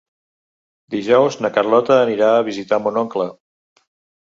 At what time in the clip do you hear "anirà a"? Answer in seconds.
2.07-2.49